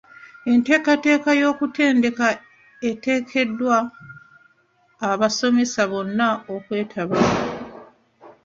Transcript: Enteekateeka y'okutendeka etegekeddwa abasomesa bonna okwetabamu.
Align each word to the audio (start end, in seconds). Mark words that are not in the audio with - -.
Enteekateeka 0.51 1.29
y'okutendeka 1.41 2.27
etegekeddwa 2.89 3.75
abasomesa 5.09 5.81
bonna 5.91 6.29
okwetabamu. 6.53 7.31